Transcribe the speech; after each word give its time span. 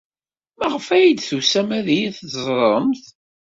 Maɣef 0.57 0.87
ay 0.95 1.09
d-tusamt 1.13 1.71
ad 1.79 1.87
iyi-teẓremt? 1.95 3.03